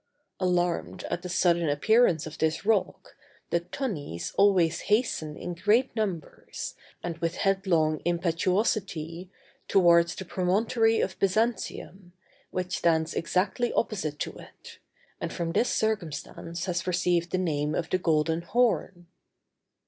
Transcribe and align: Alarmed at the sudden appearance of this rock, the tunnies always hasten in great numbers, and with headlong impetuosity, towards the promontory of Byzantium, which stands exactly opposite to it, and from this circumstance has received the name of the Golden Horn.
Alarmed 0.39 1.03
at 1.11 1.21
the 1.21 1.29
sudden 1.29 1.69
appearance 1.69 2.25
of 2.25 2.39
this 2.39 2.65
rock, 2.65 3.15
the 3.51 3.59
tunnies 3.59 4.33
always 4.35 4.79
hasten 4.89 5.37
in 5.37 5.53
great 5.53 5.95
numbers, 5.95 6.73
and 7.03 7.19
with 7.19 7.35
headlong 7.35 8.01
impetuosity, 8.03 9.29
towards 9.67 10.15
the 10.15 10.25
promontory 10.25 11.01
of 11.01 11.19
Byzantium, 11.19 12.13
which 12.49 12.79
stands 12.79 13.13
exactly 13.13 13.71
opposite 13.73 14.17
to 14.21 14.33
it, 14.39 14.79
and 15.19 15.31
from 15.31 15.51
this 15.51 15.69
circumstance 15.69 16.65
has 16.65 16.87
received 16.87 17.29
the 17.29 17.37
name 17.37 17.75
of 17.75 17.91
the 17.91 17.99
Golden 17.99 18.41
Horn. 18.41 19.05